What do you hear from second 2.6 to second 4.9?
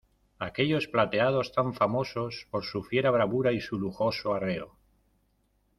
su fiera bravura y su lujoso arreo!